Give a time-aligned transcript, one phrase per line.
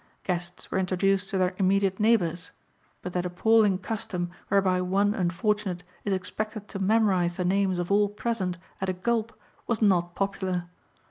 [0.23, 2.49] Guests were introduced to their immediate neighbors;
[3.03, 8.09] but that appalling custom whereby one unfortunate is expected to memorize the names of all
[8.09, 10.67] present at a gulp was not popular.